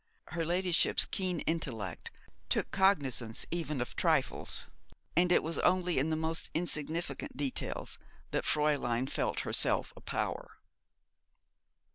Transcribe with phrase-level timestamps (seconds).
[0.29, 2.09] Her ladyship's keen intellect
[2.49, 4.65] took cognisance even of trifles:
[5.15, 7.99] and it was only in the most insignificant details
[8.31, 10.57] that Fräulein felt herself a power.